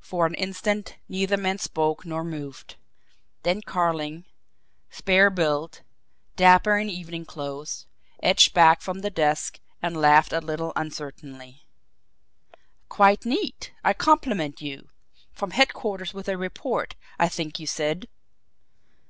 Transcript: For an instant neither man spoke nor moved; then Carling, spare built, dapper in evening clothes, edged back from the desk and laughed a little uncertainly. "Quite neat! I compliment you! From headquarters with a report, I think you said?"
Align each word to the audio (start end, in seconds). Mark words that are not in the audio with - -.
For 0.00 0.24
an 0.24 0.32
instant 0.32 0.96
neither 1.06 1.36
man 1.36 1.58
spoke 1.58 2.06
nor 2.06 2.24
moved; 2.24 2.76
then 3.42 3.60
Carling, 3.60 4.24
spare 4.88 5.28
built, 5.28 5.82
dapper 6.34 6.78
in 6.78 6.88
evening 6.88 7.26
clothes, 7.26 7.84
edged 8.22 8.54
back 8.54 8.80
from 8.80 9.00
the 9.00 9.10
desk 9.10 9.60
and 9.82 9.98
laughed 10.00 10.32
a 10.32 10.40
little 10.40 10.72
uncertainly. 10.76 11.66
"Quite 12.88 13.26
neat! 13.26 13.72
I 13.84 13.92
compliment 13.92 14.62
you! 14.62 14.88
From 15.30 15.50
headquarters 15.50 16.14
with 16.14 16.26
a 16.30 16.38
report, 16.38 16.94
I 17.18 17.28
think 17.28 17.60
you 17.60 17.66
said?" 17.66 18.08